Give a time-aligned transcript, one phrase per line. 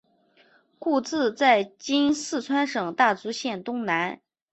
[0.79, 4.19] 故治在今四川省大竹县东南。